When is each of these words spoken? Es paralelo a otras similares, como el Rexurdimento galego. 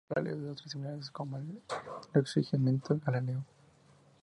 Es 0.03 0.07
paralelo 0.15 0.49
a 0.49 0.51
otras 0.53 0.71
similares, 0.71 1.11
como 1.11 1.37
el 1.37 1.61
Rexurdimento 2.11 2.99
galego. 3.05 3.45